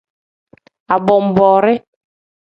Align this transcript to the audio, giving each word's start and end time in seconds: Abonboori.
Abonboori. 0.95 1.73